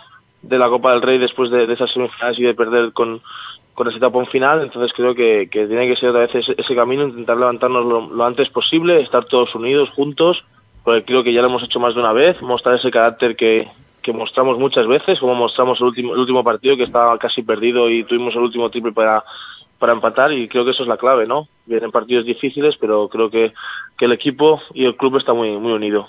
de 0.43 0.59
la 0.59 0.69
Copa 0.69 0.93
del 0.93 1.03
Rey 1.03 1.19
después 1.19 1.51
de, 1.51 1.65
esas 1.73 1.93
semifinales 1.93 2.39
y 2.39 2.43
de 2.43 2.55
perder 2.55 2.93
con, 2.93 3.21
con 3.75 3.89
ese 3.89 3.99
tapón 3.99 4.27
final, 4.27 4.63
entonces 4.63 4.93
creo 4.95 5.15
que, 5.15 5.49
tiene 5.51 5.89
que 5.89 5.97
ser 5.97 6.11
otra 6.11 6.27
vez 6.27 6.31
ese, 6.35 6.75
camino, 6.75 7.05
intentar 7.05 7.37
levantarnos 7.37 7.85
lo, 7.85 8.25
antes 8.25 8.49
posible, 8.51 9.01
estar 9.01 9.25
todos 9.25 9.55
unidos, 9.55 9.91
juntos, 9.91 10.45
porque 10.85 11.05
creo 11.05 11.23
que 11.23 11.33
ya 11.33 11.43
lo 11.43 11.49
hemos 11.49 11.63
hecho 11.63 11.81
más 11.81 11.95
de 11.95 12.01
una 12.01 12.13
vez, 12.13 12.41
mostrar 12.43 12.77
ese 12.77 12.91
carácter 12.91 13.37
que, 13.37 13.69
que 14.03 14.13
mostramos 14.13 14.59
muchas 14.59 14.87
veces, 14.87 15.19
como 15.21 15.35
mostramos 15.35 15.79
el 15.81 15.87
último, 15.87 16.15
el 16.15 16.21
último 16.21 16.43
partido 16.43 16.77
que 16.77 16.85
estaba 16.85 17.17
casi 17.19 17.43
perdido 17.43 17.91
y 17.91 18.05
tuvimos 18.05 18.35
el 18.35 18.43
último 18.43 18.71
triple 18.71 18.93
para, 18.93 19.25
para 19.79 19.93
empatar 19.93 20.33
y 20.33 20.49
creo 20.49 20.65
que 20.65 20.73
eso 20.73 20.83
es 20.83 20.89
la 20.89 20.97
clave, 20.97 21.27
¿no? 21.27 21.49
Vienen 21.67 21.91
partidos 21.91 22.25
difíciles, 22.25 22.77
pero 22.79 23.09
creo 23.09 23.31
que, 23.31 23.53
que 23.99 24.05
el 24.07 24.13
equipo 24.13 24.61
y 24.75 24.85
el 24.85 24.97
club 24.97 25.17
está 25.17 25.33
muy, 25.33 25.57
muy 25.59 25.73
unido. 25.73 26.07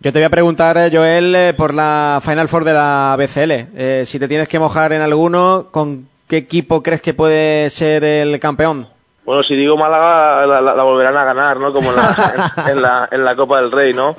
Yo 0.00 0.12
te 0.12 0.18
voy 0.18 0.24
a 0.24 0.30
preguntar, 0.30 0.76
eh, 0.76 0.90
Joel, 0.92 1.34
eh, 1.34 1.54
por 1.56 1.72
la 1.72 2.20
Final 2.22 2.48
Four 2.48 2.64
de 2.64 2.74
la 2.74 3.16
BCL. 3.16 3.68
Eh, 3.74 4.02
si 4.04 4.18
te 4.18 4.28
tienes 4.28 4.48
que 4.48 4.58
mojar 4.58 4.92
en 4.92 5.00
alguno, 5.00 5.68
¿con 5.70 6.08
qué 6.28 6.38
equipo 6.38 6.82
crees 6.82 7.00
que 7.00 7.14
puede 7.14 7.70
ser 7.70 8.04
el 8.04 8.38
campeón? 8.38 8.88
Bueno, 9.24 9.42
si 9.42 9.56
digo 9.56 9.78
Málaga, 9.78 10.46
la, 10.46 10.82
volverán 10.82 11.16
a 11.16 11.24
ganar, 11.24 11.58
¿no? 11.58 11.72
Como 11.72 11.90
en 12.68 12.82
la, 12.82 13.08
en, 13.10 13.24
la, 13.24 13.36
Copa 13.36 13.62
del 13.62 13.72
Rey, 13.72 13.94
¿no? 13.94 14.14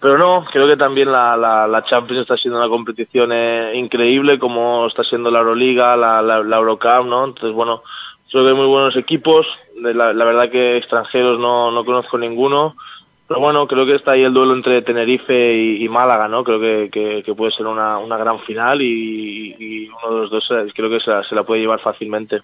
Pero 0.00 0.18
no, 0.18 0.44
creo 0.50 0.66
que 0.66 0.76
también 0.76 1.12
la, 1.12 1.36
la, 1.36 1.84
Champions 1.88 2.22
está 2.22 2.36
siendo 2.36 2.58
una 2.58 2.68
competición 2.68 3.30
increíble, 3.74 4.38
como 4.38 4.88
está 4.88 5.04
siendo 5.04 5.30
la 5.30 5.40
Euroliga, 5.40 5.96
la, 5.96 6.22
la, 6.22 6.56
Eurocup, 6.56 7.06
¿no? 7.06 7.26
Entonces, 7.26 7.52
bueno, 7.52 7.82
creo 8.32 8.42
que 8.42 8.50
hay 8.50 8.56
muy 8.56 8.66
buenos 8.66 8.96
equipos. 8.96 9.46
La, 9.76 10.12
verdad 10.12 10.50
que 10.50 10.78
extranjeros 10.78 11.38
no, 11.38 11.70
no 11.70 11.84
conozco 11.84 12.18
ninguno. 12.18 12.74
Pero 13.30 13.42
bueno, 13.42 13.68
creo 13.68 13.86
que 13.86 13.94
está 13.94 14.10
ahí 14.10 14.24
el 14.24 14.34
duelo 14.34 14.54
entre 14.54 14.82
Tenerife 14.82 15.54
y, 15.54 15.88
Málaga, 15.88 16.26
¿no? 16.26 16.42
Creo 16.42 16.58
que, 16.58 17.34
puede 17.36 17.52
ser 17.52 17.64
una, 17.68 18.00
gran 18.16 18.40
final 18.40 18.82
y, 18.82 19.88
uno 19.88 20.14
de 20.16 20.20
los 20.22 20.30
dos 20.32 20.50
eh, 20.50 20.72
creo 20.74 20.90
que 20.90 20.98
se 20.98 21.34
la 21.36 21.44
puede 21.44 21.60
llevar 21.60 21.78
fácilmente. 21.78 22.40